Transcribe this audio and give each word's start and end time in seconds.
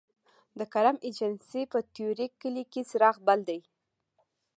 د 0.59 0.61
کرم 0.73 0.95
ایجنسۍ 1.05 1.63
په 1.73 1.79
طوري 1.95 2.27
کلي 2.41 2.63
کې 2.71 2.81
څراغ 2.89 3.15
بل 3.27 3.39
دی 3.49 3.59